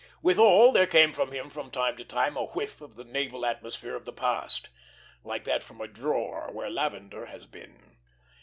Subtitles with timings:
[0.23, 3.95] Withal, there came from him from time to time a whiff of the naval atmosphere
[3.95, 4.69] of the past,
[5.23, 7.97] like that from a drawer where lavender has been.